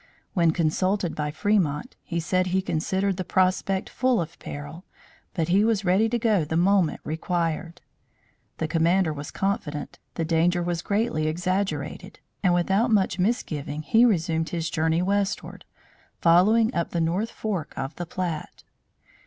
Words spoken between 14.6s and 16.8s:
journey westward, following